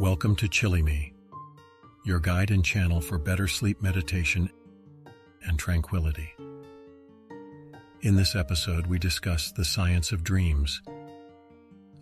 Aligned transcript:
Welcome 0.00 0.34
to 0.36 0.48
Chillimi, 0.48 1.12
your 2.06 2.20
guide 2.20 2.50
and 2.50 2.64
channel 2.64 3.02
for 3.02 3.18
better 3.18 3.46
sleep 3.46 3.82
meditation 3.82 4.48
and 5.44 5.58
tranquility. 5.58 6.32
In 8.00 8.16
this 8.16 8.34
episode, 8.34 8.86
we 8.86 8.98
discuss 8.98 9.52
the 9.52 9.64
science 9.66 10.10
of 10.10 10.24
dreams, 10.24 10.80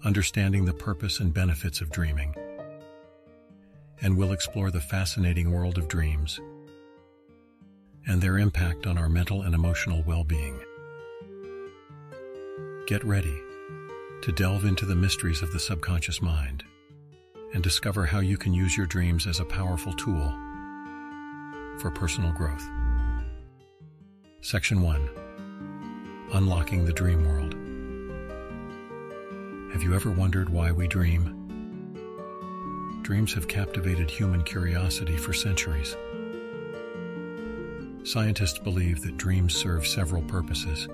understanding 0.05 0.65
the 0.65 0.73
purpose 0.73 1.19
and 1.19 1.35
benefits 1.35 1.81
of 1.81 1.91
dreaming, 1.91 2.37
and 4.01 4.17
we'll 4.17 4.31
explore 4.31 4.71
the 4.71 4.81
fascinating 4.81 5.51
world 5.51 5.77
of 5.77 5.89
dreams 5.89 6.39
and 8.07 8.23
their 8.23 8.39
impact 8.39 8.87
on 8.87 8.97
our 8.97 9.09
mental 9.09 9.43
and 9.43 9.57
emotional 9.57 10.05
well-being. 10.07 10.61
Get 12.87 13.03
ready 13.03 13.43
to 14.23 14.31
delve 14.31 14.67
into 14.67 14.87
the 14.87 14.95
mysteries 14.95 15.43
of 15.43 15.53
the 15.53 15.59
subconscious 15.59 16.23
mind 16.23 16.63
and 17.55 17.63
discover 17.63 18.05
how 18.05 18.21
you 18.21 18.37
can 18.37 18.53
use 18.53 18.77
your 18.77 18.87
dreams 18.87 19.27
as 19.27 19.41
a 19.41 19.45
powerful 19.45 19.93
tool 19.95 20.29
for 21.79 21.91
personal 21.91 22.33
growth. 22.33 22.69
Section 24.41 24.83
1 24.83 25.11
Unlocking 26.35 26.85
the 26.85 26.93
Dream 26.93 27.27
World. 27.27 27.55
Have 29.73 29.83
you 29.83 29.95
ever 29.95 30.11
wondered 30.11 30.51
why 30.51 30.73
we 30.73 30.87
dream? 30.87 31.35
Dreams 33.03 33.33
have 33.33 33.49
captivated 33.49 34.11
human 34.11 34.43
curiosity 34.43 35.17
for 35.17 35.33
centuries. 35.33 35.97
Scientists 38.05 38.59
believe 38.59 39.01
that 39.03 39.17
dreams 39.17 39.55
serve 39.55 39.87
several 39.87 40.23
purposes, 40.23 40.89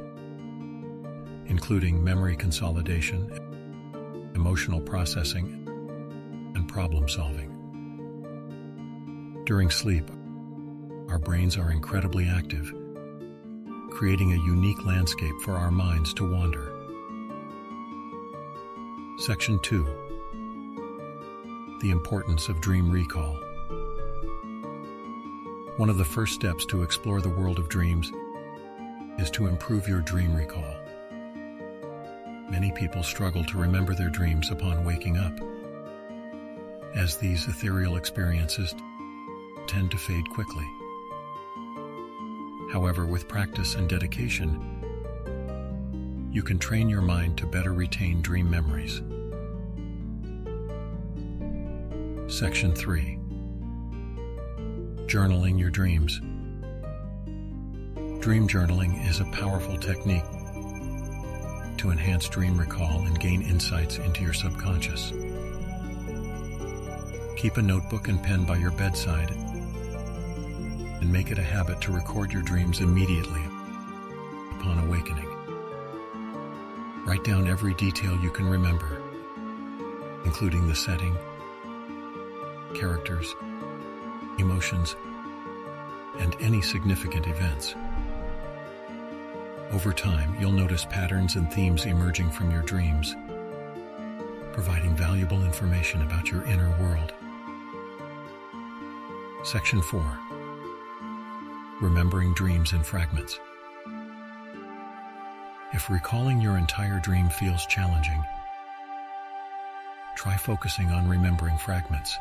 including 1.46 2.02
memory 2.02 2.36
consolidation, 2.36 3.30
emotional 4.34 4.80
processing, 4.80 5.63
and 6.54 6.68
problem 6.68 7.08
solving. 7.08 7.50
During 9.46 9.70
sleep, 9.70 10.10
our 11.08 11.18
brains 11.18 11.56
are 11.56 11.70
incredibly 11.70 12.26
active, 12.26 12.72
creating 13.90 14.32
a 14.32 14.44
unique 14.46 14.84
landscape 14.84 15.34
for 15.44 15.52
our 15.52 15.70
minds 15.70 16.14
to 16.14 16.30
wander. 16.30 16.72
Section 19.18 19.58
2 19.60 19.84
The 21.82 21.90
Importance 21.90 22.48
of 22.48 22.60
Dream 22.60 22.90
Recall. 22.90 23.38
One 25.76 25.90
of 25.90 25.98
the 25.98 26.04
first 26.04 26.34
steps 26.34 26.64
to 26.66 26.82
explore 26.82 27.20
the 27.20 27.28
world 27.28 27.58
of 27.58 27.68
dreams 27.68 28.10
is 29.18 29.30
to 29.32 29.46
improve 29.46 29.86
your 29.88 30.00
dream 30.00 30.34
recall. 30.34 30.74
Many 32.50 32.72
people 32.72 33.02
struggle 33.02 33.44
to 33.44 33.58
remember 33.58 33.94
their 33.94 34.10
dreams 34.10 34.50
upon 34.50 34.84
waking 34.84 35.16
up, 35.16 35.38
as 36.94 37.16
these 37.16 37.46
ethereal 37.48 37.96
experiences 37.96 38.74
tend 39.66 39.90
to 39.90 39.98
fade 39.98 40.28
quickly. 40.30 40.66
However, 42.72 43.06
with 43.06 43.28
practice 43.28 43.74
and 43.74 43.88
dedication, 43.88 44.70
you 46.32 46.42
can 46.42 46.58
train 46.58 46.88
your 46.88 47.02
mind 47.02 47.38
to 47.38 47.46
better 47.46 47.72
retain 47.72 48.20
dream 48.20 48.50
memories. 48.50 49.02
Section 52.26 52.74
3 52.74 53.18
Journaling 55.06 55.58
Your 55.58 55.70
Dreams 55.70 56.20
Dream 58.20 58.48
journaling 58.48 59.08
is 59.08 59.20
a 59.20 59.24
powerful 59.26 59.76
technique 59.76 60.24
to 61.76 61.90
enhance 61.90 62.28
dream 62.28 62.58
recall 62.58 63.02
and 63.02 63.20
gain 63.20 63.42
insights 63.42 63.98
into 63.98 64.22
your 64.22 64.32
subconscious. 64.32 65.12
Keep 67.44 67.58
a 67.58 67.62
notebook 67.62 68.08
and 68.08 68.22
pen 68.22 68.46
by 68.46 68.56
your 68.56 68.70
bedside 68.70 69.30
and 69.30 71.12
make 71.12 71.30
it 71.30 71.38
a 71.38 71.42
habit 71.42 71.78
to 71.82 71.92
record 71.92 72.32
your 72.32 72.40
dreams 72.40 72.80
immediately 72.80 73.42
upon 74.58 74.78
awakening. 74.78 75.28
Write 77.04 77.22
down 77.22 77.46
every 77.46 77.74
detail 77.74 78.18
you 78.22 78.30
can 78.30 78.48
remember, 78.48 79.02
including 80.24 80.66
the 80.66 80.74
setting, 80.74 81.14
characters, 82.74 83.34
emotions, 84.38 84.96
and 86.20 86.34
any 86.40 86.62
significant 86.62 87.26
events. 87.26 87.74
Over 89.70 89.92
time, 89.92 90.34
you'll 90.40 90.50
notice 90.50 90.86
patterns 90.86 91.36
and 91.36 91.52
themes 91.52 91.84
emerging 91.84 92.30
from 92.30 92.50
your 92.50 92.62
dreams, 92.62 93.14
providing 94.52 94.96
valuable 94.96 95.44
information 95.44 96.00
about 96.00 96.30
your 96.30 96.42
inner 96.46 96.70
world. 96.80 97.12
Section 99.44 99.82
4 99.82 100.18
Remembering 101.82 102.32
Dreams 102.32 102.72
in 102.72 102.82
Fragments. 102.82 103.38
If 105.74 105.90
recalling 105.90 106.40
your 106.40 106.56
entire 106.56 106.98
dream 106.98 107.28
feels 107.28 107.66
challenging, 107.66 108.24
try 110.16 110.38
focusing 110.38 110.86
on 110.86 111.06
remembering 111.06 111.58
fragments. 111.58 112.16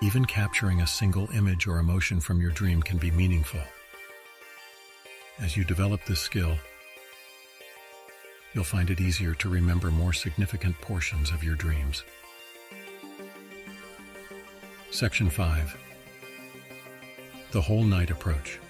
Even 0.00 0.24
capturing 0.24 0.80
a 0.80 0.86
single 0.86 1.30
image 1.32 1.66
or 1.66 1.80
emotion 1.80 2.18
from 2.18 2.40
your 2.40 2.52
dream 2.52 2.82
can 2.82 2.96
be 2.96 3.10
meaningful. 3.10 3.60
As 5.38 5.54
you 5.54 5.64
develop 5.64 6.02
this 6.06 6.20
skill, 6.20 6.56
you'll 8.54 8.64
find 8.64 8.88
it 8.88 9.02
easier 9.02 9.34
to 9.34 9.50
remember 9.50 9.90
more 9.90 10.14
significant 10.14 10.80
portions 10.80 11.30
of 11.30 11.44
your 11.44 11.56
dreams. 11.56 12.04
Section 14.94 15.28
5 15.28 15.76
The 17.50 17.60
Whole 17.60 17.82
Night 17.82 18.12
Approach. 18.12 18.60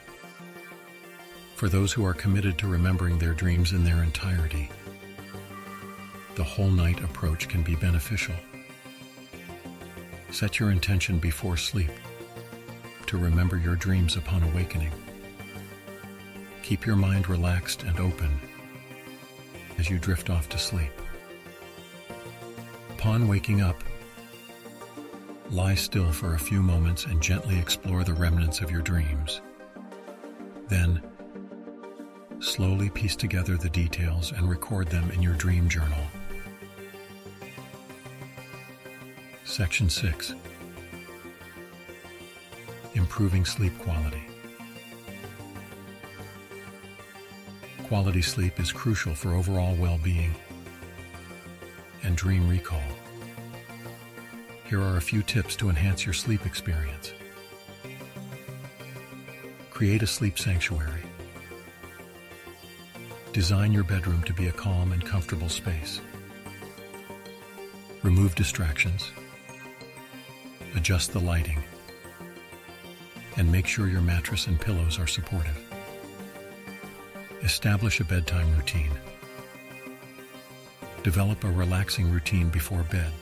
For 1.55 1.69
those 1.69 1.93
who 1.93 2.03
are 2.03 2.15
committed 2.15 2.57
to 2.57 2.67
remembering 2.67 3.19
their 3.19 3.35
dreams 3.35 3.73
in 3.73 3.85
their 3.85 4.03
entirety, 4.03 4.71
the 6.35 6.43
whole 6.43 6.71
night 6.71 7.05
approach 7.05 7.47
can 7.47 7.63
be 7.63 7.77
beneficial. 7.77 8.35
Set 10.31 10.59
your 10.59 10.71
intention 10.71 11.19
before 11.19 11.59
sleep 11.59 11.91
to 13.05 13.19
remember 13.19 13.59
your 13.59 13.77
dreams 13.77 14.17
upon 14.17 14.45
awakening. 14.45 14.93
Keep 16.63 16.87
your 16.87 16.97
mind 16.97 17.29
relaxed 17.29 17.83
and 17.83 18.01
open 18.01 18.41
as 19.77 19.91
you 19.91 19.99
drift 19.99 20.31
off 20.31 20.49
to 20.49 20.59
sleep. 20.59 20.93
Upon 22.93 23.29
waking 23.29 23.61
up, 23.61 23.85
Lie 25.55 25.77
still 25.77 26.11
for 26.11 26.35
a 26.35 26.39
few 26.39 26.61
moments 26.61 27.05
and 27.05 27.23
gently 27.23 27.57
explore 27.57 28.03
the 28.03 28.13
remnants 28.13 28.61
of 28.61 28.73
your 28.73 28.83
dreams. 28.83 29.41
Then, 30.67 31.01
slowly 32.41 32.91
piece 32.91 33.15
together 33.15 33.57
the 33.57 33.69
details 33.69 34.33
and 34.33 34.51
record 34.51 34.89
them 34.89 35.13
in 35.13 35.23
your 35.23 35.35
dream 35.35 35.69
journal. 35.69 36.01
Section 39.45 39.89
6 39.89 40.35
Improving 42.95 43.45
Sleep 43.45 43.79
Quality. 43.79 44.27
Quality 47.87 48.23
sleep 48.23 48.59
is 48.59 48.73
crucial 48.73 49.15
for 49.15 49.35
overall 49.35 49.77
well 49.77 50.01
being 50.03 50.35
and 52.03 52.17
dream 52.17 52.49
recall. 52.49 52.83
Here 54.67 54.81
are 54.81 54.97
a 54.97 55.03
few 55.03 55.23
tips 55.23 55.57
to 55.57 55.69
enhance 55.69 56.07
your 56.07 56.15
sleep 56.15 56.47
experience. 56.47 57.13
Create 59.71 60.03
a 60.03 60.07
sleep 60.07 60.39
sanctuary. 60.39 61.03
Design 63.35 63.73
your 63.73 63.85
bedroom 63.85 64.23
to 64.23 64.33
be 64.33 64.47
a 64.47 64.53
calm 64.53 64.93
and 64.93 65.05
comfortable 65.05 65.51
space. 65.51 66.01
Remove 68.03 68.35
distractions. 68.37 69.11
Adjust 70.75 71.13
the 71.13 71.21
lighting. 71.21 71.63
And 73.37 73.53
make 73.53 73.67
sure 73.67 73.87
your 73.87 74.01
mattress 74.01 74.47
and 74.47 74.59
pillows 74.59 74.99
are 74.99 75.07
supportive. 75.07 75.61
Establish 77.43 78.01
a 78.01 78.05
bedtime 78.05 78.51
routine. 78.57 78.93
Develop 81.03 81.45
a 81.45 81.51
relaxing 81.51 82.11
routine 82.11 82.49
before 82.49 82.85
bed 82.85 83.13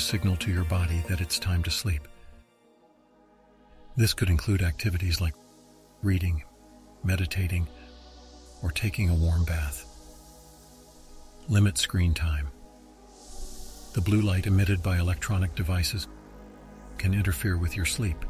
signal 0.00 0.36
to 0.36 0.50
your 0.50 0.64
body 0.64 1.02
that 1.08 1.20
it's 1.20 1.38
time 1.38 1.62
to 1.64 1.70
sleep. 1.70 2.08
This 3.96 4.14
could 4.14 4.30
include 4.30 4.62
activities 4.62 5.20
like 5.20 5.34
reading, 6.02 6.42
meditating, 7.04 7.68
or 8.62 8.70
taking 8.70 9.10
a 9.10 9.14
warm 9.14 9.44
bath. 9.44 9.84
Limit 11.48 11.76
screen 11.76 12.14
time. 12.14 12.48
The 13.92 14.00
blue 14.00 14.22
light 14.22 14.46
emitted 14.46 14.82
by 14.82 14.98
electronic 14.98 15.54
devices 15.54 16.08
can 16.96 17.12
interfere 17.12 17.58
with 17.58 17.76
your 17.76 17.84
sleep. 17.84 18.24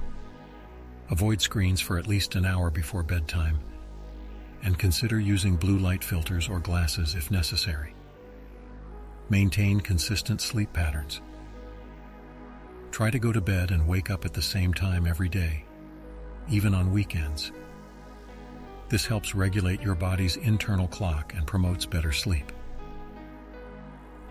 Avoid 1.10 1.40
screens 1.40 1.80
for 1.80 1.98
at 1.98 2.06
least 2.06 2.34
an 2.34 2.44
hour 2.44 2.70
before 2.70 3.02
bedtime 3.02 3.58
and 4.62 4.78
consider 4.78 5.18
using 5.20 5.56
blue 5.56 5.78
light 5.78 6.02
filters 6.02 6.48
or 6.48 6.60
glasses 6.60 7.14
if 7.14 7.30
necessary. 7.30 7.94
Maintain 9.28 9.80
consistent 9.80 10.40
sleep 10.40 10.72
patterns. 10.72 11.20
Try 12.92 13.10
to 13.10 13.18
go 13.18 13.32
to 13.32 13.40
bed 13.40 13.70
and 13.70 13.88
wake 13.88 14.10
up 14.10 14.26
at 14.26 14.34
the 14.34 14.42
same 14.42 14.74
time 14.74 15.06
every 15.06 15.30
day, 15.30 15.64
even 16.50 16.74
on 16.74 16.92
weekends. 16.92 17.50
This 18.90 19.06
helps 19.06 19.34
regulate 19.34 19.80
your 19.80 19.94
body's 19.94 20.36
internal 20.36 20.86
clock 20.88 21.32
and 21.34 21.46
promotes 21.46 21.86
better 21.86 22.12
sleep. 22.12 22.52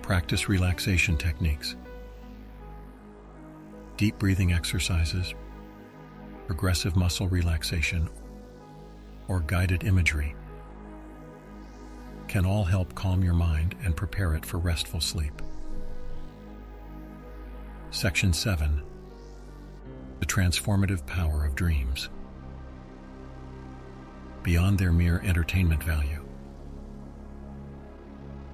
Practice 0.04 0.48
relaxation 0.48 1.18
techniques. 1.18 1.76
Deep 3.98 4.20
breathing 4.20 4.54
exercises, 4.54 5.34
progressive 6.46 6.96
muscle 6.96 7.28
relaxation, 7.30 8.08
or 9.28 9.40
guided 9.40 9.84
imagery 9.84 10.36
can 12.28 12.46
all 12.46 12.64
help 12.64 12.94
calm 12.94 13.24
your 13.24 13.34
mind 13.34 13.74
and 13.84 13.96
prepare 13.96 14.36
it 14.36 14.46
for 14.46 14.60
restful 14.60 15.02
sleep. 15.02 15.42
Section 17.94 18.32
7 18.32 18.82
The 20.22 20.26
Transformative 20.26 21.06
Power 21.06 21.44
of 21.46 21.56
Dreams. 21.56 22.08
Beyond 24.44 24.80
their 24.80 24.94
mere 24.94 25.20
entertainment 25.26 25.84
value, 25.84 26.26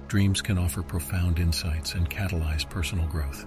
dreams 0.08 0.42
can 0.42 0.58
offer 0.58 0.82
profound 0.82 1.38
insights 1.38 1.94
and 1.94 2.10
catalyze 2.10 2.68
personal 2.68 3.06
growth. 3.06 3.46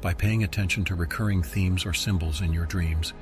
By 0.00 0.14
paying 0.14 0.44
attention 0.44 0.84
to 0.84 0.94
recurring 0.94 1.42
themes 1.42 1.84
or 1.84 1.92
symbols 1.92 2.40
in 2.40 2.52
your 2.52 2.66
dreams, 2.66 3.14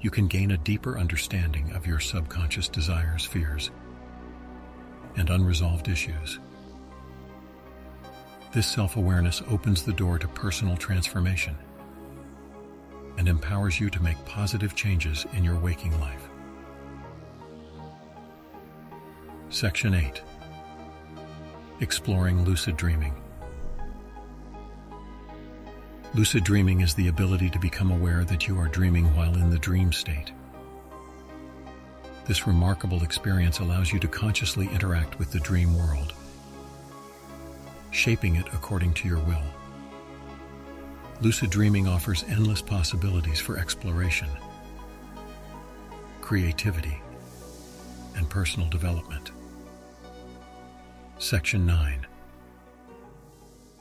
you 0.00 0.12
can 0.12 0.28
gain 0.28 0.52
a 0.52 0.58
deeper 0.58 0.96
understanding 0.96 1.72
of 1.72 1.84
your 1.84 1.98
subconscious 1.98 2.68
desires, 2.68 3.24
fears, 3.24 3.72
and 5.16 5.30
unresolved 5.30 5.88
issues. 5.88 6.38
This 8.52 8.66
self 8.66 8.96
awareness 8.96 9.42
opens 9.48 9.84
the 9.84 9.92
door 9.92 10.18
to 10.18 10.26
personal 10.26 10.76
transformation 10.76 11.56
and 13.16 13.28
empowers 13.28 13.78
you 13.78 13.90
to 13.90 14.02
make 14.02 14.24
positive 14.24 14.74
changes 14.74 15.24
in 15.34 15.44
your 15.44 15.56
waking 15.56 15.98
life. 16.00 16.28
Section 19.50 19.94
8 19.94 20.20
Exploring 21.80 22.44
Lucid 22.44 22.76
Dreaming. 22.76 23.14
Lucid 26.14 26.42
dreaming 26.42 26.80
is 26.80 26.94
the 26.94 27.06
ability 27.06 27.50
to 27.50 27.58
become 27.60 27.92
aware 27.92 28.24
that 28.24 28.48
you 28.48 28.58
are 28.58 28.66
dreaming 28.66 29.14
while 29.14 29.34
in 29.34 29.50
the 29.50 29.58
dream 29.60 29.92
state. 29.92 30.32
This 32.26 32.48
remarkable 32.48 33.04
experience 33.04 33.60
allows 33.60 33.92
you 33.92 34.00
to 34.00 34.08
consciously 34.08 34.68
interact 34.72 35.20
with 35.20 35.30
the 35.30 35.38
dream 35.38 35.78
world, 35.78 36.14
shaping 37.90 38.36
it 38.36 38.46
according 38.52 38.94
to 38.94 39.08
your 39.08 39.18
will. 39.20 39.42
Lucid 41.20 41.50
dreaming 41.50 41.86
offers 41.86 42.24
endless 42.28 42.62
possibilities 42.62 43.40
for 43.40 43.58
exploration, 43.58 44.28
creativity, 46.20 47.00
and 48.16 48.28
personal 48.30 48.68
development. 48.68 49.30
Section 51.18 51.66
9 51.66 52.06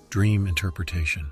Dream 0.09 0.47
Interpretation 0.47 1.31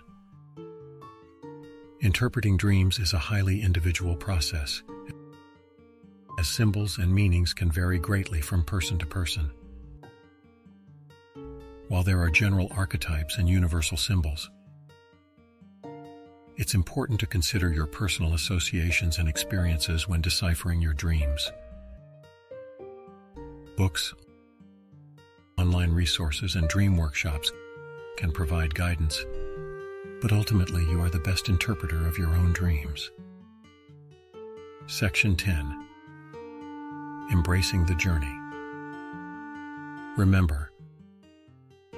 Interpreting 1.99 2.57
dreams 2.57 2.99
is 2.99 3.13
a 3.13 3.17
highly 3.17 3.61
individual 3.61 4.15
process, 4.15 4.83
as 6.39 6.47
symbols 6.47 6.99
and 6.99 7.13
meanings 7.13 7.53
can 7.53 7.71
vary 7.71 7.97
greatly 7.97 8.39
from 8.39 8.63
person 8.63 8.97
to 8.99 9.05
person. 9.05 9.51
While 11.87 12.03
there 12.03 12.21
are 12.21 12.29
general 12.29 12.71
archetypes 12.75 13.37
and 13.37 13.47
universal 13.47 13.97
symbols, 13.97 14.49
it's 16.57 16.73
important 16.73 17.19
to 17.19 17.27
consider 17.27 17.71
your 17.71 17.85
personal 17.85 18.33
associations 18.33 19.17
and 19.19 19.29
experiences 19.29 20.07
when 20.07 20.21
deciphering 20.21 20.81
your 20.81 20.93
dreams. 20.93 21.51
Books, 23.75 24.13
online 25.57 25.91
resources, 25.91 26.55
and 26.55 26.67
dream 26.67 26.97
workshops 26.97 27.51
can 28.17 28.31
provide 28.31 28.73
guidance 28.73 29.23
but 30.21 30.31
ultimately 30.31 30.83
you 30.85 31.01
are 31.01 31.09
the 31.09 31.19
best 31.19 31.49
interpreter 31.49 32.07
of 32.07 32.17
your 32.17 32.29
own 32.29 32.51
dreams. 32.53 33.11
Section 34.87 35.35
10 35.35 35.85
Embracing 37.31 37.85
the 37.85 37.95
Journey. 37.95 38.33
Remember, 40.17 40.71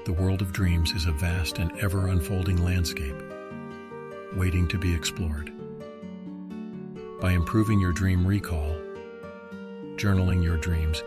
the 0.05 0.13
world 0.13 0.41
of 0.41 0.53
dreams 0.53 0.93
is 0.93 1.05
a 1.05 1.11
vast 1.11 1.57
and 1.59 1.71
ever 1.79 2.07
unfolding 2.07 2.63
landscape, 2.63 3.15
waiting 4.35 4.67
to 4.67 4.77
be 4.77 4.93
explored. 4.93 5.51
By 7.19 7.33
improving 7.33 7.79
your 7.79 7.91
dream 7.91 8.25
recall, 8.25 8.75
journaling 9.97 10.43
your 10.43 10.57
dreams, 10.57 11.03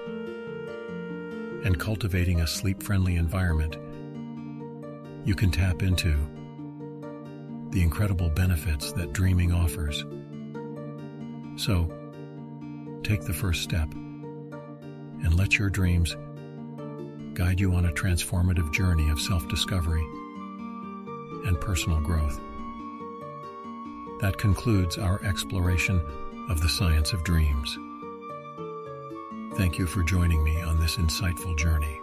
and 1.65 1.79
cultivating 1.79 2.41
a 2.41 2.47
sleep 2.47 2.83
friendly 2.83 3.17
environment, 3.17 3.77
you 5.25 5.35
can 5.35 5.51
tap 5.51 5.83
into 5.83 6.15
the 7.71 7.83
incredible 7.83 8.29
benefits 8.29 8.93
that 8.93 9.13
dreaming 9.13 9.53
offers. 9.53 10.05
So, 11.57 11.91
take 13.03 13.23
the 13.23 13.33
first 13.33 13.63
step 13.63 13.91
and 13.93 15.35
let 15.35 15.59
your 15.59 15.71
dreams 15.71 16.17
guide 17.35 17.61
you 17.61 17.75
on 17.75 17.87
a 17.87 17.93
transformative 17.93 18.71
journey 18.73 19.09
of 19.11 19.21
self 19.21 19.47
discovery 19.49 20.03
and 21.47 21.61
personal 21.61 22.01
growth. 22.01 22.41
That 24.21 24.39
concludes 24.39 24.99
our 24.99 25.23
exploration 25.25 26.01
of 26.49 26.61
the 26.61 26.69
science 26.69 27.13
of 27.13 27.25
dreams. 27.25 27.79
Thank 29.57 29.79
you 29.79 29.87
for 29.87 30.03
joining 30.03 30.43
me 30.43 30.61
on 30.63 30.81
this 30.81 30.97
insightful 30.97 31.57
journey. 31.57 32.01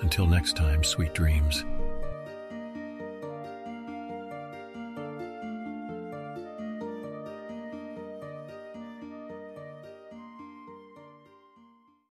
Until 0.00 0.26
next 0.26 0.56
time, 0.56 0.84
sweet 0.84 1.14
dreams. 1.14 1.64